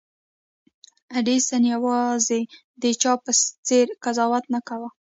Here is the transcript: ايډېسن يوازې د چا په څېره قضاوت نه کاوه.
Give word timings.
ايډېسن 1.15 1.63
يوازې 1.73 2.41
د 2.81 2.83
چا 3.01 3.13
په 3.23 3.31
څېره 3.67 3.93
قضاوت 4.03 4.45
نه 4.53 4.59
کاوه. 4.67 4.89